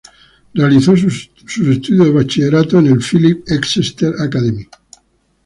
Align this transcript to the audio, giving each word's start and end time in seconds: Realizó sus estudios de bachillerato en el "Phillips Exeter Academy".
Realizó 0.55 0.97
sus 0.97 1.29
estudios 1.45 2.05
de 2.07 2.11
bachillerato 2.11 2.79
en 2.79 2.87
el 2.87 3.03
"Phillips 3.03 3.51
Exeter 3.51 4.11
Academy". 4.19 4.67